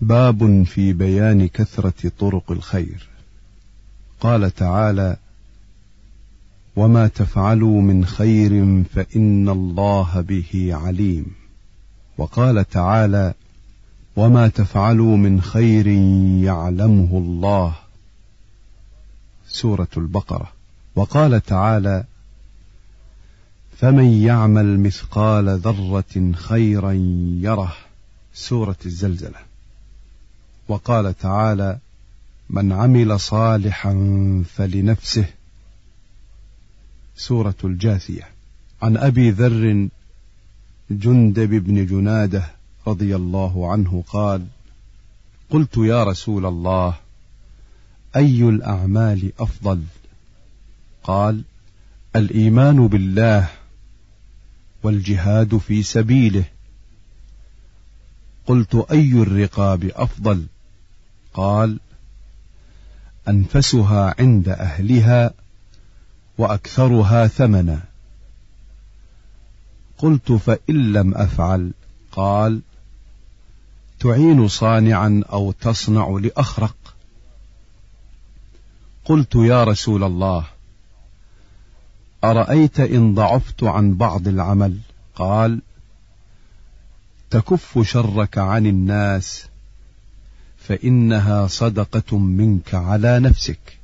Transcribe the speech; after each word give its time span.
باب 0.00 0.62
في 0.62 0.92
بيان 0.92 1.48
كثرة 1.48 2.12
طرق 2.18 2.52
الخير. 2.52 3.08
قال 4.20 4.54
تعالى 4.54 5.16
وما 6.76 7.06
تفعلوا 7.06 7.82
من 7.82 8.04
خير 8.04 8.82
فإن 8.94 9.48
الله 9.48 10.20
به 10.20 10.70
عليم. 10.72 11.26
وقال 12.18 12.70
تعالى 12.70 13.34
وما 14.16 14.48
تفعلوا 14.48 15.16
من 15.16 15.40
خير 15.40 15.86
يعلمه 16.44 17.18
الله. 17.18 17.74
سورة 19.48 19.88
البقرة. 19.96 20.52
وقال 20.96 21.40
تعالى 21.40 22.04
فمن 23.78 24.04
يعمل 24.04 24.80
مثقال 24.80 25.58
ذرة 25.58 26.32
خيرا 26.32 26.92
يره. 27.40 27.72
سورة 28.34 28.76
الزلزلة. 28.86 29.53
وقال 30.68 31.18
تعالى 31.18 31.78
من 32.50 32.72
عمل 32.72 33.20
صالحا 33.20 33.92
فلنفسه. 34.54 35.26
سورة 37.16 37.54
الجاثية. 37.64 38.28
عن 38.82 38.96
أبي 38.96 39.30
ذر 39.30 39.88
جندب 40.90 41.50
بن 41.50 41.86
جنادة 41.86 42.50
رضي 42.86 43.16
الله 43.16 43.72
عنه 43.72 44.04
قال 44.08 44.46
قلت 45.50 45.76
يا 45.76 46.04
رسول 46.04 46.46
الله 46.46 46.94
أي 48.16 48.42
الأعمال 48.42 49.32
أفضل؟ 49.38 49.82
قال 51.04 51.42
الإيمان 52.16 52.88
بالله 52.88 53.48
والجهاد 54.82 55.56
في 55.56 55.82
سبيله. 55.82 56.44
قلت 58.46 58.86
أي 58.90 59.12
الرقاب 59.12 59.84
أفضل؟ 59.84 60.46
قال 61.34 61.80
أنفسها 63.28 64.14
عند 64.18 64.48
أهلها 64.48 65.30
وأكثرها 66.38 67.26
ثمنا. 67.26 67.80
قلت 69.98 70.32
فإن 70.32 70.92
لم 70.92 71.14
أفعل. 71.14 71.72
قال 72.12 72.60
تعين 74.00 74.48
صانعا 74.48 75.22
أو 75.32 75.52
تصنع 75.52 76.08
لأخرق. 76.08 76.76
قلت 79.04 79.34
يا 79.34 79.64
رسول 79.64 80.04
الله 80.04 80.46
أرأيت 82.24 82.80
إن 82.80 83.14
ضعفت 83.14 83.62
عن 83.62 83.94
بعض 83.94 84.28
العمل؟ 84.28 84.78
قال 85.14 85.60
تكف 87.30 87.78
شرك 87.82 88.38
عن 88.38 88.66
الناس 88.66 89.46
فإنها 90.68 91.46
صدقة 91.46 92.18
منك 92.18 92.74
على 92.74 93.20
نفسك. 93.20 93.78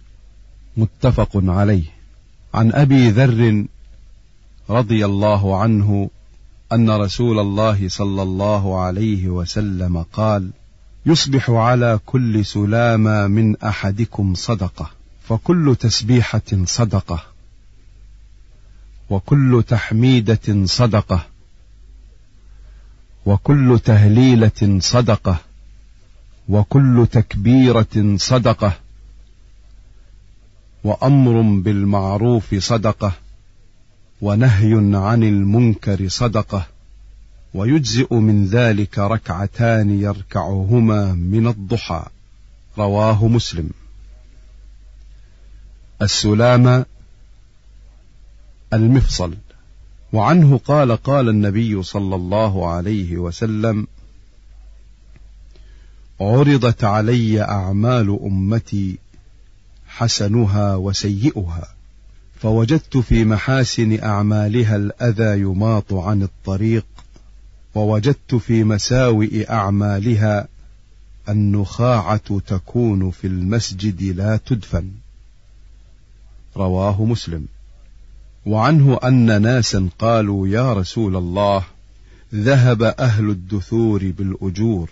متفق 0.77 1.31
عليه. 1.35 1.85
عن 2.55 2.73
أبي 2.73 3.11
ذر 3.11 3.65
رضي 4.71 5.05
الله 5.05 5.61
عنه 5.61 6.11
أن 6.73 6.91
رسول 6.91 7.39
الله 7.39 7.89
صلى 7.89 8.23
الله 8.23 8.81
عليه 8.81 9.29
وسلم 9.29 10.05
قال 10.13 10.51
يصبح 11.07 11.51
على 11.51 12.01
كل 12.07 12.45
سلامة 12.45 13.27
من 13.27 13.57
أحدكم 13.57 14.35
صدقة 14.35 14.91
فكل 15.29 15.77
تسبيحة 15.81 16.65
صدقة 16.65 17.23
وكل 19.11 19.65
تحميدة 19.69 20.65
صدقة 20.67 21.27
وكل 23.27 23.81
تهليلة 23.85 24.79
صدقة 24.79 25.39
وكل 26.51 27.07
تكبيرة 27.13 28.17
صدقة 28.17 28.73
وأمر 30.85 31.61
بالمعروف 31.61 32.55
صدقة 32.55 33.13
ونهي 34.23 34.97
عن 34.97 35.23
المنكر 35.23 36.09
صدقة 36.09 36.67
ويجزئ 37.55 38.15
من 38.15 38.47
ذلك 38.47 38.99
ركعتان 38.99 40.01
يركعهما 40.01 41.13
من 41.13 41.47
الضحى. 41.47 42.07
رواه 42.79 43.29
مسلم. 43.29 43.71
السلام 46.03 46.85
المفصل. 48.73 49.35
وعنه 50.13 50.59
قال 50.59 50.97
قال 50.97 51.29
النبي 51.29 51.83
صلى 51.83 52.15
الله 52.15 52.71
عليه 52.71 53.17
وسلم 53.17 53.87
عرضت 56.21 56.85
علي 56.85 57.43
اعمال 57.43 58.19
امتي 58.23 58.99
حسنها 59.87 60.77
وسيئها 60.77 61.69
فوجدت 62.41 62.97
في 62.97 63.25
محاسن 63.25 63.99
اعمالها 64.03 64.77
الاذى 64.77 65.41
يماط 65.41 65.93
عن 65.93 66.23
الطريق 66.23 66.87
ووجدت 67.75 68.35
في 68.35 68.65
مساوئ 68.65 69.51
اعمالها 69.51 70.49
النخاعه 71.29 72.39
تكون 72.47 73.11
في 73.11 73.27
المسجد 73.27 74.03
لا 74.03 74.37
تدفن. 74.47 74.91
رواه 76.57 77.05
مسلم. 77.05 77.47
وعنه 78.47 78.99
أن 79.05 79.43
ناسا 79.43 79.89
قالوا 79.99 80.49
يا 80.49 80.73
رسول 80.73 81.17
الله 81.17 81.65
ذهب 82.35 82.83
أهل 82.83 83.31
الدثور 83.31 84.11
بالأجور. 84.19 84.91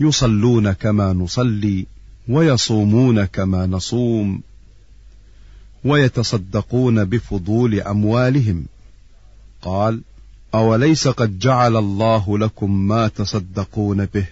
يصلون 0.00 0.72
كما 0.72 1.12
نصلي 1.12 1.86
ويصومون 2.28 3.24
كما 3.24 3.66
نصوم 3.66 4.42
ويتصدقون 5.84 7.04
بفضول 7.04 7.80
أموالهم. 7.80 8.64
قال 9.62 10.00
أوليس 10.54 11.08
قد 11.08 11.38
جعل 11.38 11.76
الله 11.76 12.38
لكم 12.38 12.88
ما 12.88 13.08
تصدقون 13.08 14.04
به؟ 14.06 14.26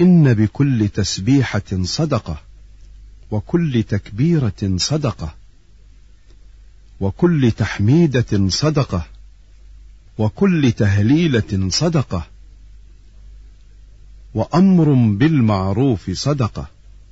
إن 0.00 0.34
بكل 0.34 0.88
تسبيحة 0.88 1.82
صدقة 1.82 2.40
وكل 3.30 3.82
تكبيرة 3.82 4.76
صدقة 4.76 5.34
وكل 7.00 7.50
تحميدة 7.50 8.48
صدقة 8.48 9.06
وكل 10.18 10.72
تهليلة 10.72 11.68
صدقة 11.68 12.26
وأمر 14.34 14.92
بالمعروف 14.92 16.10
صدقة 16.10 16.66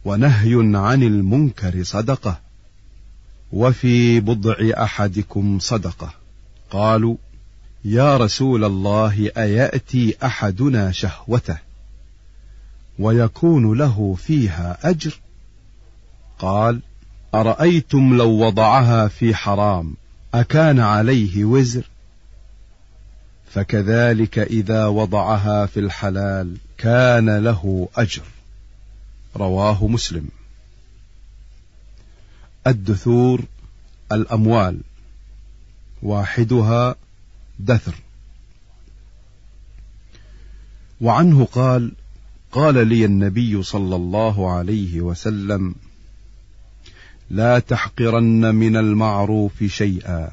ونهي 0.04 0.76
عن 0.76 1.02
المنكر 1.02 1.82
صدقة 1.82 2.40
وفي 3.52 4.20
بضع 4.20 4.56
أحدكم 4.82 5.58
صدقة. 5.58 6.14
قالوا 6.70 7.16
يا 7.84 8.16
رسول 8.16 8.64
الله 8.64 9.30
أيأتي 9.36 10.16
أحدنا 10.24 10.92
شهوته 10.92 11.58
ويكون 12.98 13.78
له 13.78 14.14
فيها 14.18 14.78
أجر؟ 14.90 15.20
قال 16.38 16.80
أرأيتم 17.34 18.16
لو 18.16 18.30
وضعها 18.30 19.08
في 19.08 19.34
حرام 19.34 19.94
أكان 20.34 20.80
عليه 20.80 21.44
وزر؟ 21.44 21.88
فكذلك 23.50 24.38
إذا 24.38 24.86
وضعها 24.86 25.66
في 25.66 25.80
الحلال 25.80 26.56
كان 26.78 27.38
له 27.38 27.88
أجر. 27.96 28.22
رواه 29.36 29.86
مسلم. 29.86 30.28
الدثور 32.66 33.44
الأموال. 34.12 34.80
واحدها 36.02 36.94
دثر. 37.58 37.94
وعنه 41.00 41.44
قال 41.44 41.92
قال 42.52 42.88
لي 42.88 43.04
النبي 43.04 43.62
صلى 43.62 43.96
الله 43.96 44.52
عليه 44.52 45.00
وسلم 45.00 45.74
لا 47.30 47.58
تحقرن 47.58 48.54
من 48.54 48.76
المعروف 48.76 49.64
شيئا 49.64 50.30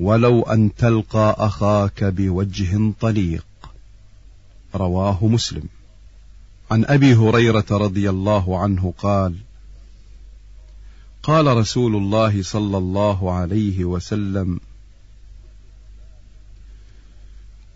ولو 0.00 0.42
أن 0.42 0.74
تلقى 0.74 1.36
أخاك 1.38 2.04
بوجه 2.04 2.92
طليق. 3.00 3.46
رواه 4.76 5.26
مسلم. 5.26 5.68
عن 6.70 6.84
أبي 6.84 7.14
هريرة 7.14 7.66
رضي 7.70 8.10
الله 8.10 8.58
عنه 8.58 8.94
قال 8.98 9.34
قال 11.22 11.56
رسول 11.56 11.96
الله 11.96 12.42
صلى 12.42 12.78
الله 12.78 13.32
عليه 13.32 13.84
وسلم 13.84 14.60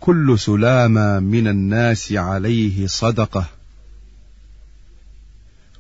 كل 0.01 0.39
سلامة 0.39 1.19
من 1.21 1.49
الناس 1.49 2.13
عليه 2.13 2.87
صدقة. 2.87 3.47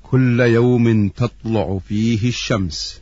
كل 0.03 0.41
يوم 0.41 1.09
تطلع 1.09 1.79
فيه 1.89 2.29
الشمس. 2.29 3.01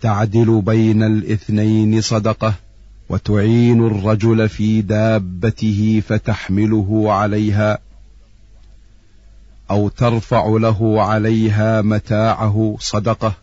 تعدل 0.00 0.62
بين 0.62 1.02
الاثنين 1.02 2.00
صدقة. 2.00 2.54
وتعين 3.08 3.86
الرجل 3.86 4.48
في 4.48 4.82
دابته 4.82 6.02
فتحمله 6.08 7.12
عليها 7.12 7.78
أو 9.70 9.88
ترفع 9.88 10.46
له 10.60 11.02
عليها 11.02 11.82
متاعه 11.82 12.76
صدقة 12.80 13.34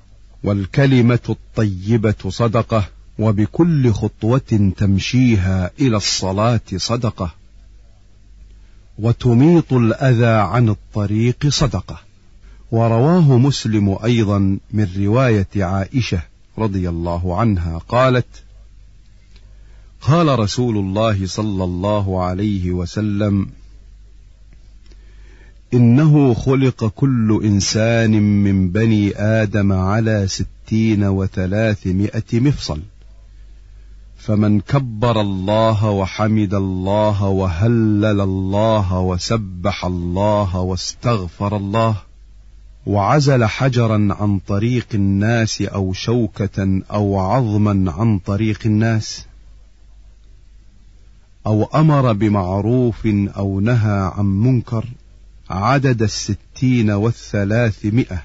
والكلمة 0.44 1.20
الطيبة 1.30 2.30
صدقة 2.30 2.86
وبكل 3.20 3.92
خطوة 3.92 4.72
تمشيها 4.78 5.72
إلى 5.80 5.98
الصلاة 5.98 6.62
صدقة 6.76 7.34
وتميط 9.00 9.74
الأذى 9.74 10.26
عن 10.26 10.70
الطريق 10.70 11.48
صدقة 11.48 12.00
ورواه 12.72 13.38
مسلم 13.38 13.98
أيضا 14.04 14.58
من 14.72 14.88
رواية 14.98 15.48
عائشة 15.56 16.22
رضي 16.58 16.90
الله 16.90 17.38
عنها 17.40 17.78
قالت 17.78 18.44
قال 20.08 20.40
رسول 20.40 20.78
الله 20.78 21.28
صلى 21.28 21.64
الله 21.64 22.24
عليه 22.24 22.72
وسلم 22.72 23.48
إنه 25.74 26.34
خلق 26.34 26.86
كل 26.86 27.42
إنسان 27.44 28.12
من 28.44 28.70
بني 28.70 29.16
آدم 29.18 29.74
على 29.74 30.28
ستين 30.28 31.04
وثلاثمائة 31.04 32.24
مفصل 32.34 32.82
فمن 34.18 34.60
كبر 34.60 35.22
الله 35.22 35.90
وحمد 35.90 36.54
الله 36.54 37.24
وهلل 37.24 38.22
الله 38.22 39.00
وسبح 39.00 39.86
الله 39.86 40.60
واستغفر 40.60 41.58
الله 41.58 41.96
وعزل 42.86 43.46
حجرا 43.46 44.08
عن 44.12 44.40
طريق 44.40 44.88
الناس 44.94 45.62
أو 45.62 45.94
شوكة 45.94 46.82
أو 46.92 47.20
عظما 47.20 47.92
عن 47.92 48.20
طريق 48.20 48.60
الناس. 48.66 49.26
أو 51.48 51.64
أمر 51.64 52.14
بمعروف 52.14 53.08
أو 53.08 53.60
نهى 53.60 54.12
عن 54.16 54.26
منكر 54.26 54.86
عدد 55.50 56.02
الستين 56.02 56.92
والثلاثمائة 56.92 58.24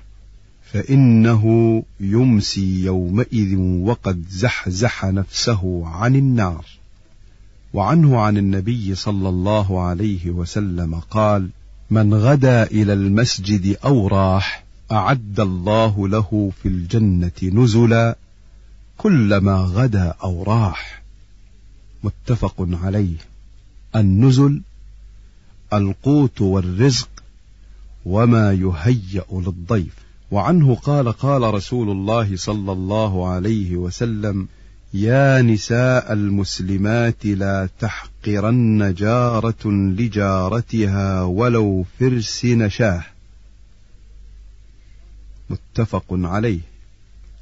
فإنه 0.72 1.82
يمسي 2.00 2.84
يومئذ 2.84 3.56
وقد 3.58 4.24
زحزح 4.30 5.04
نفسه 5.04 5.82
عن 5.86 6.16
النار. 6.16 6.64
وعنه 7.74 8.20
عن 8.20 8.36
النبي 8.36 8.94
صلى 8.94 9.28
الله 9.28 9.82
عليه 9.82 10.30
وسلم 10.30 10.94
قال 10.94 11.48
من 11.90 12.14
غدا 12.14 12.62
إلى 12.62 12.92
المسجد 12.92 13.76
أو 13.84 14.08
راح 14.08 14.64
أعد 14.92 15.40
الله 15.40 16.08
له 16.08 16.52
في 16.62 16.68
الجنة 16.68 17.32
نزلا 17.42 18.16
كلما 18.98 19.56
غدا 19.56 20.14
أو 20.22 20.42
راح. 20.42 21.02
متفق 22.04 22.54
عليه. 22.58 23.16
النزل 23.96 24.62
القوت 25.72 26.40
والرزق 26.40 27.08
وما 28.04 28.52
يهيأ 28.52 29.24
للضيف. 29.32 29.94
وعنه 30.30 30.74
قال 30.74 31.12
قال 31.12 31.54
رسول 31.54 31.90
الله 31.90 32.36
صلى 32.36 32.72
الله 32.72 33.28
عليه 33.28 33.76
وسلم 33.76 34.48
يا 34.94 35.42
نساء 35.42 36.12
المسلمات 36.12 37.26
لا 37.26 37.68
تحقرن 37.80 38.94
جارة 38.94 39.66
لجارتها 39.66 41.22
ولو 41.22 41.84
فرس 41.98 42.44
نشاه. 42.44 43.04
متفق 45.50 46.04
عليه. 46.10 46.60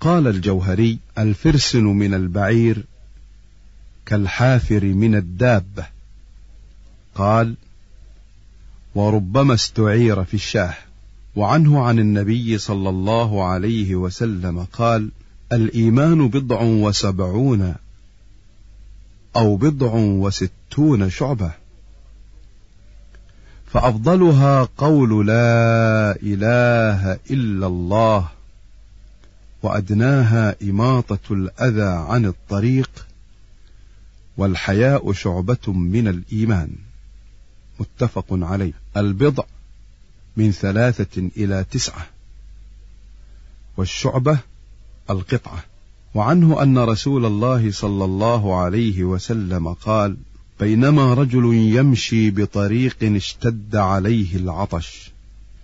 قال 0.00 0.26
الجوهري 0.26 0.99
الفرسن 1.19 1.85
من 1.85 2.14
البعير 2.14 2.85
كالحافر 4.06 4.85
من 4.85 5.14
الدابه 5.14 5.87
قال 7.14 7.55
وربما 8.94 9.55
استعير 9.55 10.25
في 10.25 10.35
الشاه. 10.35 10.75
وعنه 11.37 11.85
عن 11.85 11.99
النبي 11.99 12.58
صلى 12.58 12.88
الله 12.88 13.44
عليه 13.44 13.94
وسلم 13.94 14.67
قال 14.73 15.08
الإيمان 15.53 16.29
بضع 16.29 16.62
وسبعون 16.62 17.75
أو 19.37 19.56
بضع 19.56 19.94
وستون 19.94 21.11
شعبة. 21.11 21.50
فأفضلها 23.67 24.69
قول 24.79 25.26
لا 25.26 26.17
إله 26.23 27.19
إلا 27.31 27.67
الله 27.67 28.29
وأدناها 29.62 30.56
إماطة 30.62 31.19
الأذى 31.31 32.06
عن 32.08 32.25
الطريق 32.25 33.06
والحياء 34.37 35.12
شعبة 35.12 35.73
من 35.73 36.09
الإيمان. 36.09 36.71
متفق 37.81 38.27
عليه. 38.31 38.73
البضع 38.97 39.44
من 40.37 40.53
ثلاثة 40.53 41.31
إلى 41.37 41.65
تسعة. 41.71 42.06
والشعبة 43.77 44.38
القطعة. 45.11 45.65
وعنه 46.15 46.62
أن 46.62 46.79
رسول 46.79 47.27
الله 47.27 47.71
صلى 47.71 48.05
الله 48.05 48.56
عليه 48.56 49.05
وسلم 49.05 49.73
قال 49.73 50.17
بينما 50.61 51.15
رجل 51.15 51.55
يمشي 51.55 52.31
بطريق 52.31 52.97
اشتد 53.03 53.77
عليه 53.77 54.37
العطش 54.37 55.11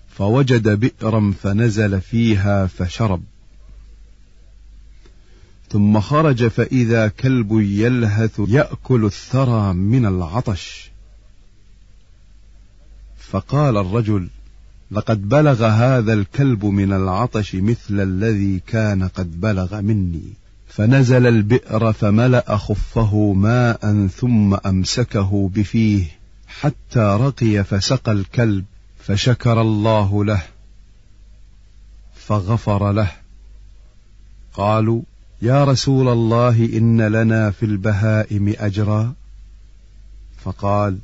فوجد 0.09 0.69
بئرا 0.69 1.35
فنزل 1.43 2.01
فيها 2.01 2.67
فشرب. 2.67 3.23
ثم 5.73 6.01
خرج 6.01 6.49
فإذا 6.49 7.09
كلب 7.09 7.53
يلهث 7.61 8.41
يأكل 8.49 9.05
الثرى 9.05 9.73
من 9.73 10.07
العطش. 10.07 10.91
فقال 13.19 13.77
الرجل 13.77 14.29
لقد 14.91 15.29
بلغ 15.29 15.67
هذا 15.67 16.13
الكلب 16.13 16.65
من 16.65 16.93
العطش 16.93 17.55
مثل 17.55 18.01
الذي 18.01 18.61
كان 18.67 19.09
قد 19.09 19.41
بلغ 19.41 19.81
مني. 19.81 20.33
فنزل 20.69 21.27
البئر 21.27 21.93
فملأ 21.93 22.57
خفه 22.57 23.33
ماء 23.33 24.07
ثم 24.07 24.55
أمسكه 24.55 25.51
بفيه 25.55 26.05
حتى 26.47 27.19
رقي 27.21 27.65
فسقى 27.65 28.13
الكلب 28.13 28.65
فشكر 28.99 29.61
الله 29.61 30.25
له 30.25 30.43
فغفر 32.15 32.93
له. 32.93 33.11
قالوا 34.55 35.03
يا 35.43 35.65
رسول 35.65 36.09
الله 36.09 36.79
إن 36.79 37.03
لنا 37.03 37.50
في 37.50 37.67
البهائم 37.67 38.55
أجرا. 38.59 39.15
فقال 40.44 40.99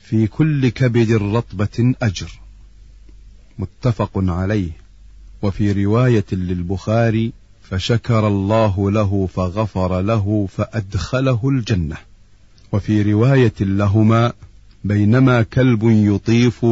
في 0.00 0.26
كل 0.26 0.68
كبد 0.68 1.12
رطبة 1.12 1.94
أجر. 2.02 2.40
متفق 3.58 4.10
عليه. 4.14 4.70
وفي 5.42 5.84
رواية 5.84 6.24
للبخاري 6.32 7.32
فشكر 7.62 8.26
الله 8.26 8.90
له 8.90 9.28
فغفر 9.34 10.00
له 10.00 10.48
فأدخله 10.56 11.48
الجنة. 11.48 11.96
وفي 12.72 13.12
رواية 13.12 13.54
لهما 13.60 14.32
بينما 14.84 15.42
كلب 15.42 15.82
يطيف 15.82 16.66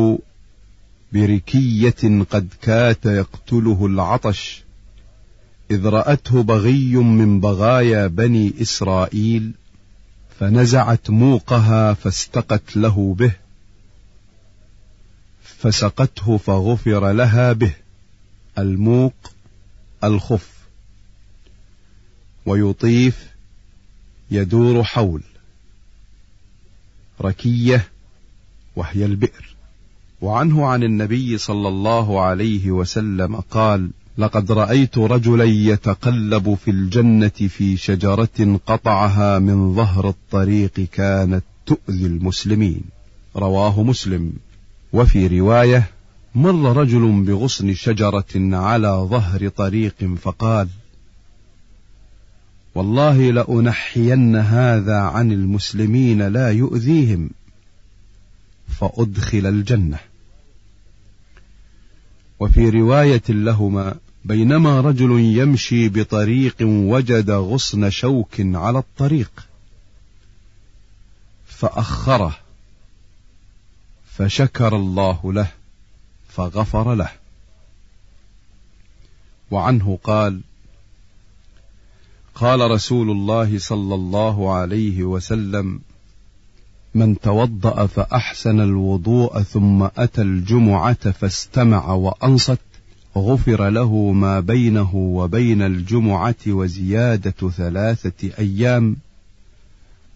بركية 1.13 2.25
قد 2.31 2.49
كات 2.63 3.07
يقتله 3.07 3.87
العطش. 3.87 4.64
إذ 5.71 5.87
رأته 5.87 6.43
بغي 6.43 6.97
من 6.97 7.41
بغايا 7.41 8.07
بني 8.07 8.55
إسرائيل 8.63 9.53
فنزعت 10.41 11.11
موقها 11.11 11.95
فاستقت 11.95 12.77
له 12.77 13.15
به 13.19 13.33
فسقته 15.43 16.37
فغفر 16.37 17.13
لها 17.13 17.53
به 17.53 17.75
الموق 18.59 19.15
الخف 20.05 20.55
ويطيف 22.47 23.27
يدور 24.31 24.85
حول 24.85 25.23
ركية 27.21 27.89
وهي 28.77 29.05
البئر. 29.05 29.57
وعنه 30.21 30.67
عن 30.67 30.83
النبي 30.83 31.39
صلى 31.39 31.69
الله 31.69 32.21
عليه 32.21 32.71
وسلم 32.71 33.37
قال 33.37 33.91
لقد 34.19 34.53
رأيت 34.53 34.99
رجلا 34.99 35.45
يتقلب 35.45 36.55
في 36.55 36.71
الجنة 36.71 37.29
في 37.29 37.77
شجرة 37.77 38.61
قطعها 38.67 39.39
من 39.39 39.75
ظهر 39.75 40.09
الطريق 40.09 40.89
كانت 40.93 41.45
تؤذي 41.67 42.07
المسلمين. 42.07 42.83
رواه 43.37 43.83
مسلم. 43.83 44.33
وفي 44.93 45.27
رواية 45.27 45.91
مر 46.35 46.77
رجل 46.77 47.25
بغصن 47.25 47.75
شجرة 47.75 48.57
على 48.57 48.89
ظهر 48.89 49.49
طريق 49.49 50.15
فقال 50.23 50.69
والله 52.75 53.31
لأنحين 53.31 54.37
هذا 54.37 54.99
عن 54.99 55.33
المسلمين 55.33 56.23
لا 56.23 56.51
يؤذيهم. 56.51 57.31
فأدخل 58.69 59.47
الجنة. 59.47 59.99
وفي 62.41 62.71
رواية 62.71 63.23
لهما 63.29 63.95
بينما 64.25 64.81
رجل 64.81 65.21
يمشي 65.21 65.89
بطريق 65.89 66.57
وجد 66.63 67.31
غصن 67.31 67.91
شوك 67.91 68.41
على 68.41 68.79
الطريق 68.79 69.47
فأخره 71.47 72.37
فشكر 74.07 74.77
الله 74.77 75.33
له 75.33 75.49
فغفر 76.29 76.95
له. 76.95 77.11
وعنه 79.51 79.99
قال 80.05 80.41
قال 82.35 82.71
رسول 82.71 83.11
الله 83.11 83.59
صلى 83.59 83.95
الله 83.95 84.55
عليه 84.55 85.05
وسلم 85.05 85.81
من 86.95 87.21
توضأ 87.21 87.87
فأحسن 87.87 88.61
الوضوء 88.61 89.43
ثم 89.43 89.83
أتى 89.83 90.23
الجمعة 90.23 91.11
فاستمع 91.11 91.93
وأنصت 91.93 92.59
غفر 93.17 93.69
له 93.69 94.13
ما 94.13 94.41
بينه 94.41 94.95
وبين 94.95 95.63
الجمعة 95.63 96.35
وزيادة 96.47 97.51
ثلاثة 97.51 98.31
أيام 98.39 98.97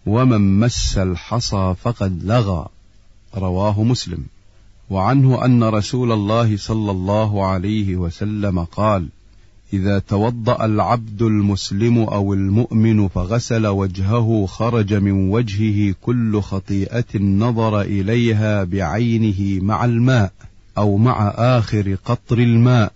ومن 0.05 0.59
مس 0.59 0.97
الحصى 0.97 1.75
فقد 1.81 2.23
لغى 2.23 2.67
رواه 3.35 3.83
مسلم. 3.83 4.23
وعنه 4.89 5.45
أن 5.45 5.63
رسول 5.63 6.11
الله 6.11 6.57
صلى 6.57 6.91
الله 6.91 7.45
عليه 7.45 7.95
وسلم 7.95 8.63
قال 8.63 9.07
إذا 9.73 9.99
توضأ 9.99 10.65
العبد 10.65 11.21
المسلم 11.21 11.97
أو 11.97 12.33
المؤمن 12.33 13.07
فغسل 13.07 13.67
وجهه 13.67 14.45
خرج 14.45 14.93
من 14.93 15.29
وجهه 15.29 15.95
كل 16.01 16.41
خطيئة 16.41 17.19
نظر 17.19 17.81
إليها 17.81 18.63
بعينه 18.63 19.63
مع 19.63 19.85
الماء 19.85 20.31
أو 20.79 20.97
مع 20.97 21.33
آخر 21.37 21.97
قطر 22.05 22.37
الماء 22.37 22.91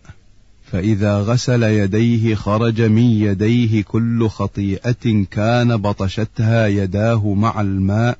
فإذا 0.71 1.17
غسل 1.17 1.63
يديه 1.63 2.35
خرج 2.35 2.81
من 2.81 3.03
يديه 3.03 3.83
كل 3.83 4.27
خطيئة 4.29 5.25
كان 5.31 5.77
بطشتها 5.77 6.67
يداه 6.67 7.33
مع 7.33 7.61
الماء 7.61 8.17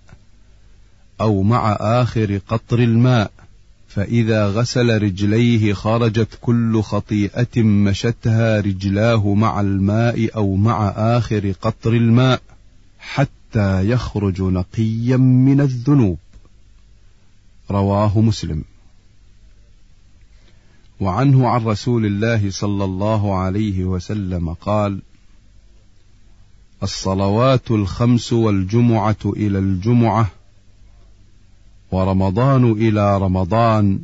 أو 1.21 1.43
مع 1.43 1.73
آخر 1.73 2.39
قطر 2.47 2.79
الماء 2.79 3.31
فإذا 3.87 4.47
غسل 4.47 5.01
رجليه 5.01 5.73
خرجت 5.73 6.37
كل 6.41 6.81
خطيئة 6.81 7.63
مشتها 7.63 8.59
رجلاه 8.59 9.33
مع 9.33 9.61
الماء 9.61 10.29
أو 10.35 10.55
مع 10.55 10.89
آخر 10.89 11.53
قطر 11.61 11.93
الماء 11.93 12.41
حتى 12.99 13.89
يخرج 13.89 14.41
نقيا 14.41 15.17
من 15.17 15.61
الذنوب. 15.61 16.17
رواه 17.71 18.21
مسلم. 18.21 18.63
وعنه 21.03 21.47
عن 21.47 21.63
رسول 21.65 22.05
الله 22.05 22.49
صلى 22.49 22.83
الله 22.85 23.35
عليه 23.35 23.83
وسلم 23.83 24.53
قال 24.53 24.99
الصلوات 26.83 27.71
الخمس 27.71 28.33
والجمعة 28.33 29.17
إلى 29.25 29.59
الجمعة 29.59 30.31
ورمضان 31.91 32.71
إلى 32.71 33.17
رمضان 33.17 33.99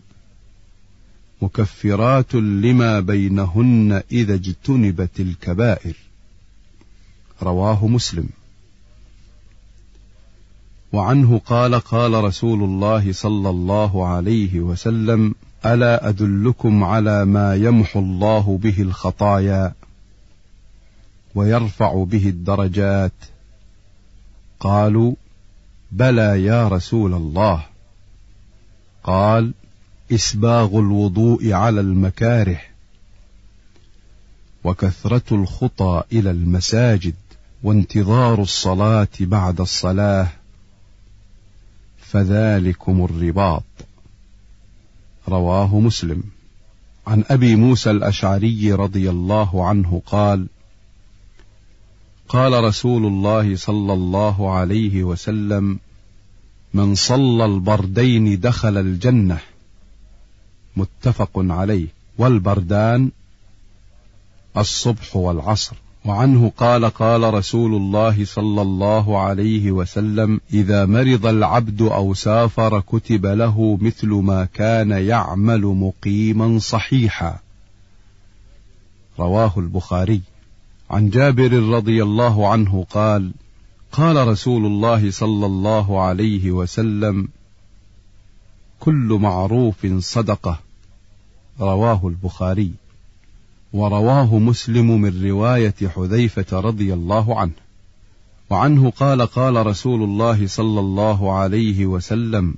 مكفرات 1.42 2.36
لما 2.36 3.00
بينهن 3.00 4.04
إذا 4.12 4.34
اجتنبت 4.34 5.20
الكبائر. 5.20 5.96
رواه 7.44 7.88
مسلم. 7.88 8.30
وعنه 10.94 11.42
قال 11.46 11.76
قال 11.76 12.24
رسول 12.24 12.64
الله 12.64 13.14
صلى 13.14 13.50
الله 13.50 14.08
عليه 14.08 14.60
وسلم 14.60 15.36
ألا 15.66 16.10
أدلكم 16.10 16.84
على 16.84 17.26
ما 17.26 17.56
يمحو 17.56 18.00
الله 18.00 18.60
به 18.64 18.82
الخطايا 18.82 19.74
ويرفع 21.36 22.04
به 22.04 22.30
الدرجات؟ 22.30 23.12
قالوا 24.60 25.14
بلى 25.92 26.44
يا 26.44 26.68
رسول 26.68 27.14
الله. 27.14 27.66
قال 29.04 29.54
إسباغ 30.12 30.80
الوضوء 30.80 31.52
على 31.52 31.82
المكاره 31.82 32.62
وكثرة 34.64 35.24
الخطى 35.32 36.04
إلى 36.12 36.32
المساجد 36.32 37.16
وانتظار 37.64 38.42
الصلاة 38.42 39.08
بعد 39.22 39.62
الصلاة 39.62 40.28
فذلكم 42.00 43.06
الرباط. 43.06 43.64
رواه 45.30 45.80
مسلم. 45.80 46.24
عن 47.08 47.24
أبي 47.30 47.56
موسى 47.56 47.92
الأشعري 47.92 48.74
رضي 48.74 49.10
الله 49.10 49.68
عنه 49.68 50.02
قال 50.06 50.48
قال 52.30 52.64
رسول 52.64 53.06
الله 53.06 53.56
صلى 53.56 53.94
الله 53.94 54.52
عليه 54.54 55.04
وسلم 55.04 55.80
من 56.74 56.96
صلى 56.96 57.46
البردين 57.46 58.40
دخل 58.40 58.78
الجنة 58.78 59.40
متفق 60.78 61.32
عليه. 61.36 61.88
والبردان 62.18 63.12
الصبح 64.58 65.16
والعصر 65.16 65.76
وعنه 66.06 66.52
قال 66.58 66.86
قال 66.86 67.34
رسول 67.34 67.76
الله 67.76 68.26
صلى 68.26 68.62
الله 68.62 69.20
عليه 69.20 69.72
وسلم 69.72 70.42
إذا 70.54 70.86
مرض 70.86 71.26
العبد 71.26 71.82
أو 71.82 72.14
سافر 72.14 72.80
كتب 72.80 73.26
له 73.26 73.78
مثل 73.82 74.08
ما 74.08 74.46
كان 74.46 74.92
يعمل 74.92 75.62
مقيما 75.62 76.60
صحيحا. 76.60 77.40
رواه 79.20 79.54
البخاري. 79.58 80.22
عن 80.90 81.10
جابر 81.10 81.52
رضي 81.54 82.04
الله 82.04 82.48
عنه 82.48 82.86
قال 82.90 83.32
قال 83.92 84.28
رسول 84.28 84.66
الله 84.66 85.12
صلى 85.12 85.46
الله 85.46 86.02
عليه 86.02 86.52
وسلم 86.52 87.28
كل 88.80 89.18
معروف 89.22 89.86
صدقة. 90.00 90.60
رواه 91.60 92.08
البخاري. 92.08 92.72
ورواه 93.74 94.40
مسلم 94.40 95.02
من 95.02 95.24
رواية 95.24 95.76
حذيفة 95.96 96.60
رضي 96.60 96.94
الله 96.94 97.40
عنه. 97.40 97.52
وعنه 98.50 98.90
قال 98.90 99.22
قال 99.22 99.66
رسول 99.66 100.04
الله 100.04 100.48
صلى 100.48 100.80
الله 100.80 101.34
عليه 101.34 101.86
وسلم 101.86 102.56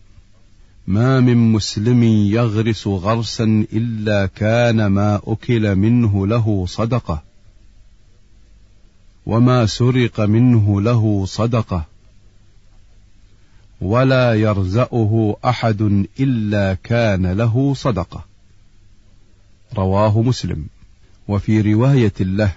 ما 0.87 1.19
من 1.19 1.51
مسلم 1.51 2.03
يغرس 2.03 2.87
غرسا 2.87 3.65
إلا 3.73 4.25
كان 4.25 4.85
ما 4.85 5.21
أكل 5.27 5.75
منه 5.75 6.27
له 6.27 6.65
صدقة 6.67 7.23
وما 9.25 9.65
سرق 9.65 10.19
منه 10.19 10.81
له 10.81 11.25
صدقة 11.25 11.85
ولا 13.81 14.33
يرزأه 14.33 15.35
أحد 15.45 15.81
إلا 16.19 16.77
كان 16.83 17.31
له 17.31 17.73
صدقة. 17.73 18.25
رواه 19.77 20.21
مسلم. 20.21 20.65
وفي 21.31 21.61
رواية 21.61 22.13
له 22.19 22.53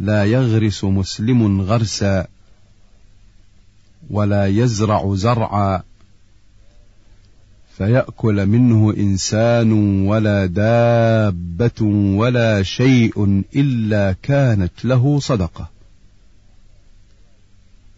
لا 0.00 0.24
يغرس 0.24 0.84
مسلم 0.84 1.60
غرسا 1.60 2.26
ولا 4.10 4.46
يزرع 4.46 5.14
زرعا 5.14 5.82
فيأكل 7.78 8.46
منه 8.46 8.94
إنسان 8.96 9.72
ولا 10.06 10.46
دابة 10.46 11.82
ولا 12.16 12.62
شيء 12.62 13.44
إلا 13.56 14.16
كانت 14.22 14.84
له 14.84 15.18
صدقة. 15.18 15.70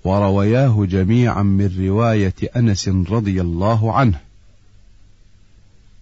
وروياه 0.04 0.84
جميعا 0.84 1.42
من 1.42 1.86
رواية 1.86 2.34
أنس 2.56 2.88
رضي 2.88 3.40
الله 3.40 3.92
عنه. 3.92 4.20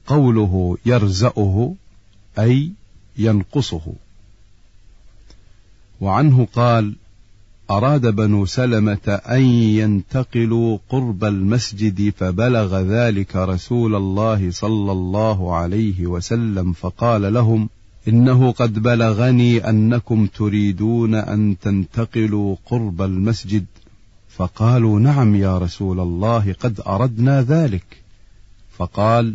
قوله 0.06 0.78
يرزأه 0.86 1.74
أي 2.38 2.72
ينقصه. 3.18 3.82
وعنه 6.00 6.48
قال: 6.52 6.94
أراد 7.70 8.06
بنو 8.06 8.46
سلمة 8.46 9.08
أن 9.08 9.42
ينتقلوا 9.80 10.78
قرب 10.88 11.24
المسجد 11.24 12.12
فبلغ 12.16 12.80
ذلك 12.80 13.36
رسول 13.36 13.94
الله 13.94 14.50
صلى 14.50 14.92
الله 14.92 15.54
عليه 15.54 16.06
وسلم 16.06 16.72
فقال 16.72 17.34
لهم: 17.34 17.68
إنه 18.08 18.52
قد 18.52 18.78
بلغني 18.78 19.68
أنكم 19.68 20.26
تريدون 20.26 21.14
أن 21.14 21.56
تنتقلوا 21.62 22.56
قرب 22.66 23.02
المسجد، 23.02 23.66
فقالوا: 24.28 25.00
نعم 25.00 25.34
يا 25.34 25.58
رسول 25.58 26.00
الله 26.00 26.52
قد 26.60 26.80
أردنا 26.86 27.42
ذلك، 27.42 28.02
فقال: 28.76 29.34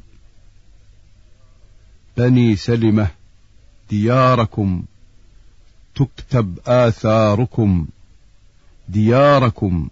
بني 2.17 2.55
سلمة 2.55 3.18
دياركم 3.89 4.83
تكتب 5.95 6.59
آثاركم. 6.67 7.87
دياركم 8.89 9.89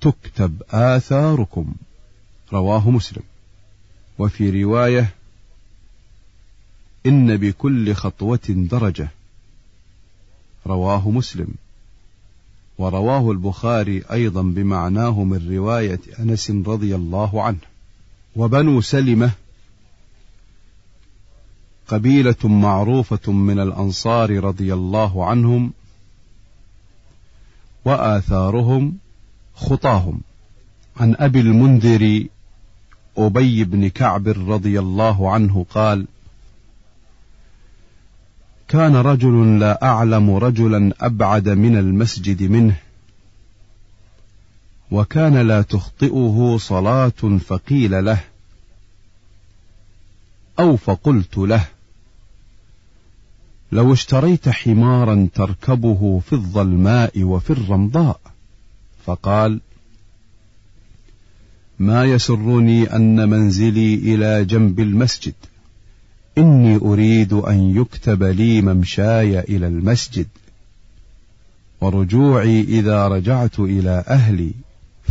تكتب 0.00 0.62
آثاركم. 0.70 1.74
رواه 2.52 2.90
مسلم. 2.90 3.22
وفي 4.18 4.64
رواية 4.64 5.14
إن 7.06 7.36
بكل 7.36 7.94
خطوة 7.94 8.46
درجة. 8.48 9.08
رواه 10.66 11.10
مسلم. 11.10 11.48
ورواه 12.78 13.30
البخاري 13.30 14.02
أيضا 14.12 14.42
بمعناه 14.42 15.24
من 15.24 15.56
رواية 15.56 16.00
أنس 16.18 16.50
رضي 16.50 16.94
الله 16.94 17.42
عنه. 17.42 17.58
وبنو 18.36 18.80
سلمة 18.80 19.30
قبيلة 21.88 22.36
معروفة 22.44 23.32
من 23.32 23.60
الأنصار 23.60 24.44
رضي 24.44 24.74
الله 24.74 25.26
عنهم 25.26 25.72
وآثارهم 27.84 28.96
خطاهم. 29.54 30.20
عن 30.96 31.16
أبي 31.18 31.40
المنذر 31.40 32.26
أبي 33.18 33.64
بن 33.64 33.88
كعب 33.88 34.28
رضي 34.28 34.78
الله 34.78 35.32
عنه 35.32 35.66
قال 35.70 36.06
كان 38.68 38.96
رجل 38.96 39.58
لا 39.58 39.84
أعلم 39.84 40.30
رجلا 40.30 40.94
أبعد 41.00 41.48
من 41.48 41.76
المسجد 41.76 42.42
منه 42.42 42.76
وكان 44.90 45.36
لا 45.36 45.62
تخطئه 45.62 46.56
صلاة 46.60 47.38
فقيل 47.46 48.04
له 48.04 48.20
أو 50.58 50.76
فقلت 50.76 51.38
له. 51.38 51.75
لو 53.72 53.92
اشتريت 53.92 54.48
حمارا 54.48 55.28
تركبه 55.34 56.20
في 56.26 56.32
الظلماء 56.32 57.22
وفي 57.22 57.50
الرمضاء. 57.50 58.20
فقال 59.04 59.60
ما 61.78 62.04
يسرني 62.04 62.96
أن 62.96 63.28
منزلي 63.28 63.94
إلى 63.94 64.44
جنب 64.44 64.80
المسجد. 64.80 65.34
إني 66.38 66.76
أريد 66.76 67.32
أن 67.32 67.76
يكتب 67.76 68.22
لي 68.22 68.62
ممشاي 68.62 69.40
إلى 69.40 69.66
المسجد. 69.66 70.26
ورجوعي 71.80 72.60
إذا 72.60 73.08
رجعت 73.08 73.58
إلى 73.60 74.04
أهلي. 74.08 74.52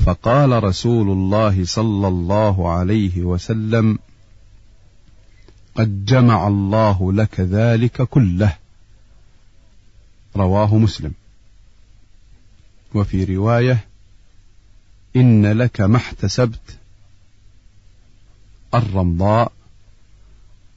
فقال 0.05 0.63
رسول 0.63 1.09
الله 1.09 1.65
صلى 1.65 2.07
الله 2.07 2.71
عليه 2.71 3.21
وسلم 3.21 4.00
قد 5.75 6.05
جمع 6.05 6.48
الله 6.48 7.13
لك 7.13 7.39
ذلك 7.39 8.01
كله. 8.01 8.55
رواه 10.36 10.77
مسلم. 10.77 11.12
وفي 12.94 13.24
رواية 13.24 13.86
إن 15.15 15.46
لك 15.46 15.82
ما 15.82 15.98
احتسبت 15.98 16.77
الرمضاء 18.74 19.51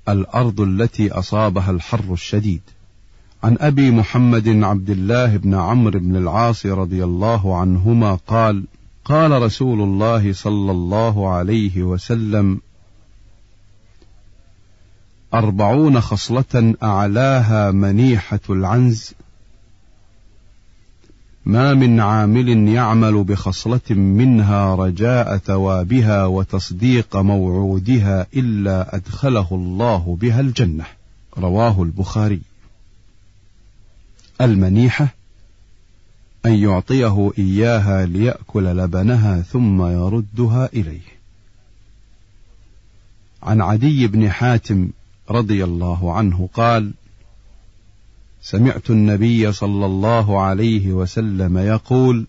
الأرض 0.08 0.60
التي 0.60 1.10
أصابها 1.12 1.70
الحر 1.70 2.12
الشديد. 2.12 2.62
عن 3.42 3.56
أبي 3.60 3.90
محمد 3.90 4.48
عبد 4.48 4.90
الله 4.90 5.36
بن 5.36 5.54
عمرو 5.54 5.98
بن 5.98 6.16
العاص 6.16 6.66
رضي 6.66 7.04
الله 7.04 7.56
عنهما 7.60 8.14
قال 8.14 8.64
قال 9.04 9.42
رسول 9.42 9.80
الله 9.80 10.32
صلى 10.32 10.70
الله 10.70 11.28
عليه 11.28 11.82
وسلم 11.82 12.60
أربعون 15.34 16.00
خصلة 16.00 16.74
أعلاها 16.82 17.70
منيحة 17.70 18.40
العنز. 18.50 19.12
ما 21.46 21.74
من 21.74 22.00
عامل 22.00 22.68
يعمل 22.68 23.24
بخصلة 23.24 23.90
منها 23.90 24.74
رجاء 24.74 25.36
ثوابها 25.36 26.24
وتصديق 26.26 27.16
موعودها 27.16 28.26
إلا 28.34 28.96
أدخله 28.96 29.48
الله 29.52 30.16
بها 30.20 30.40
الجنة. 30.40 30.84
رواه 31.38 31.82
البخاري. 31.82 32.40
المنيحة 34.40 35.08
أن 36.46 36.54
يعطيه 36.54 37.30
إياها 37.38 38.06
ليأكل 38.06 38.64
لبنها 38.64 39.40
ثم 39.40 39.86
يردها 39.86 40.68
إليه. 40.72 41.18
عن 43.42 43.60
عدي 43.60 44.06
بن 44.06 44.30
حاتم 44.30 44.88
رضي 45.30 45.64
الله 45.64 46.12
عنه 46.12 46.48
قال 46.54 46.92
سمعت 48.42 48.90
النبي 48.90 49.52
صلى 49.52 49.86
الله 49.86 50.40
عليه 50.40 50.92
وسلم 50.92 51.58
يقول 51.58 52.26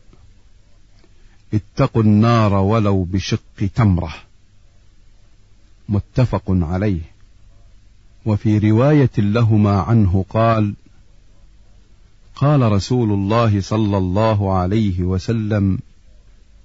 اتقوا 1.53 2.03
النار 2.03 2.53
ولو 2.53 3.03
بشق 3.03 3.69
تمرة. 3.75 4.13
متفق 5.89 6.43
عليه. 6.47 7.01
وفي 8.25 8.57
رواية 8.57 9.11
لهما 9.17 9.79
عنه 9.81 10.25
قال 10.29 10.73
قال 12.35 12.71
رسول 12.71 13.11
الله 13.11 13.61
صلى 13.61 13.97
الله 13.97 14.53
عليه 14.53 15.01
وسلم 15.01 15.79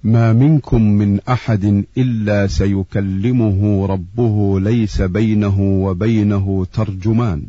ما 0.05 0.33
منكم 0.33 0.81
من 0.81 1.19
أحد 1.19 1.83
إلا 1.97 2.47
سيكلمه 2.47 3.85
ربه 3.85 4.59
ليس 4.59 5.01
بينه 5.01 5.61
وبينه 5.61 6.65
ترجمان. 6.73 7.43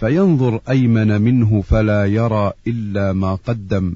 فينظر 0.00 0.60
أيمن 0.70 1.20
منه 1.20 1.62
فلا 1.62 2.06
يرى 2.06 2.52
إلا 2.66 3.12
ما 3.12 3.34
قدم. 3.34 3.94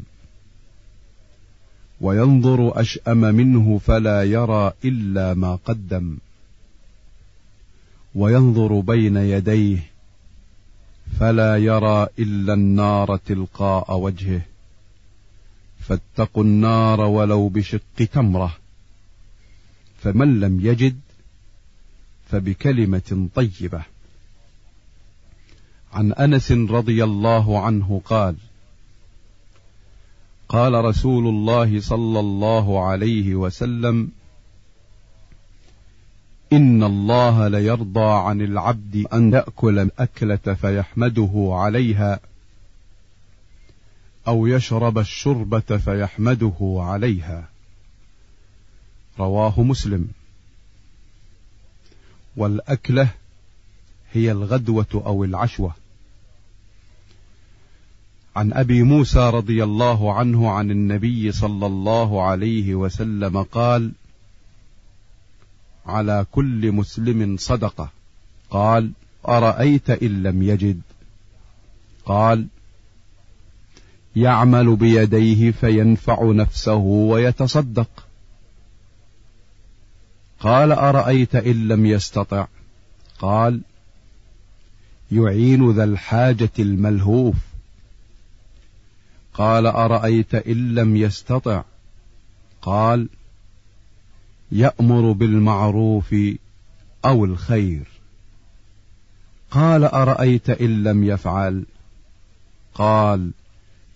وينظر 2.01 2.81
أشأم 2.81 3.21
منه 3.21 3.79
فلا 3.79 4.23
يرى 4.23 4.73
إلا 4.85 5.35
ما 5.35 5.59
قدم. 5.67 6.17
وينظر 8.15 8.81
بين 8.81 9.17
يديه 9.17 9.79
فلا 11.21 11.57
يرى 11.57 12.07
إلا 12.19 12.55
النار 12.55 13.17
تلقاء 13.17 13.99
وجهه. 13.99 14.41
فاتقوا 15.89 16.45
النار 16.45 17.01
ولو 17.01 17.49
بشق 17.49 18.05
تمرة. 18.13 18.57
فمن 20.03 20.41
لم 20.41 20.61
يجد 20.61 21.01
فبكلمة 22.31 23.29
طيبة. 23.35 23.83
عن 25.93 26.13
أنس 26.13 26.53
رضي 26.53 27.05
الله 27.05 27.61
عنه 27.61 28.01
قال 28.05 28.37
قال 30.49 30.85
رسول 30.85 31.27
الله 31.27 31.81
صلى 31.81 32.21
الله 32.21 32.87
عليه 32.87 33.35
وسلم 33.35 34.09
إن 36.53 36.83
الله 36.83 37.49
ليرضى 37.49 38.29
عن 38.29 38.41
العبد 38.41 39.07
أن 39.13 39.33
يأكل 39.33 39.79
الأكلة 39.79 40.55
فيحمده 40.55 41.49
عليها 41.53 42.21
أو 44.29 44.47
يشرب 44.47 44.99
الشربة 44.99 45.61
فيحمده 45.61 46.77
عليها. 46.79 47.49
رواه 49.19 49.63
مسلم. 49.63 50.09
والأكلة 52.37 53.09
هي 54.13 54.33
الغدوة 54.33 54.87
أو 54.95 55.25
العشوة. 55.25 55.75
عن 58.37 58.53
أبي 58.53 58.83
موسى 58.83 59.31
رضي 59.31 59.65
الله 59.65 60.15
عنه 60.15 60.51
عن 60.51 60.71
النبي 60.71 61.33
صلى 61.33 61.67
الله 61.67 62.23
عليه 62.23 62.75
وسلم 62.75 63.43
قال 63.43 63.93
على 65.87 66.27
كل 66.33 66.73
مسلم 66.73 67.37
صدقة. 67.37 67.91
قال 68.51 68.91
أرأيت 69.29 69.91
إن 69.91 70.23
لم 70.23 70.43
يجد؟ 70.43 70.81
قال 72.05 72.47
يعمل 74.17 74.77
بيديه 74.77 75.51
فينفع 75.51 76.33
نفسه 76.33 76.75
ويتصدق. 76.75 78.07
قال 80.41 80.73
أرأيت 80.73 81.35
إن 81.35 81.69
لم 81.69 81.87
يستطع؟ 81.87 82.47
قال 83.19 83.61
يعين 85.13 85.71
ذا 85.71 85.85
الحاجة 85.85 86.51
الملهوف. 86.59 87.37
قال 89.35 89.67
أرأيت 89.67 90.35
إن 90.35 90.75
لم 90.75 90.97
يستطع؟ 90.97 91.63
قال 92.63 93.09
يأمر 94.53 95.13
بالمعروف 95.13 96.15
أو 97.05 97.25
الخير. 97.25 97.87
قال 99.51 99.85
أرأيت 99.85 100.51
إن 100.51 100.83
لم 100.83 101.05
يفعل؟ 101.05 101.65
قال 102.75 103.31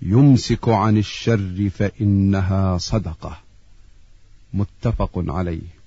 يمسك 0.03 0.69
عن 0.69 0.99
الشر 0.99 1.71
فإنها 1.79 2.79
صدقة. 2.79 3.39
متفق 4.55 5.11
عليه. 5.17 5.80